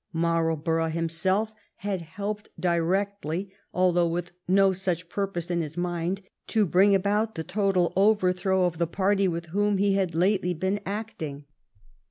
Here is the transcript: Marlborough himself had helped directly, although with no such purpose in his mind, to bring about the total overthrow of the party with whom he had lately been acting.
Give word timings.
Marlborough 0.13 0.89
himself 0.89 1.53
had 1.75 2.01
helped 2.01 2.49
directly, 2.59 3.51
although 3.71 4.07
with 4.07 4.31
no 4.47 4.73
such 4.73 5.07
purpose 5.09 5.51
in 5.51 5.61
his 5.61 5.77
mind, 5.77 6.21
to 6.47 6.65
bring 6.65 6.95
about 6.95 7.35
the 7.35 7.43
total 7.43 7.93
overthrow 7.95 8.65
of 8.65 8.79
the 8.79 8.87
party 8.87 9.27
with 9.27 9.45
whom 9.53 9.77
he 9.77 9.93
had 9.93 10.15
lately 10.15 10.55
been 10.55 10.79
acting. 10.87 11.45